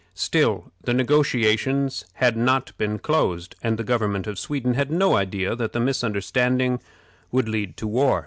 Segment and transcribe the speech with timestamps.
[0.15, 5.55] Still, the negotiations had not been closed, and the government of Sweden had no idea
[5.55, 6.81] that the misunderstanding
[7.31, 8.19] would lead to war.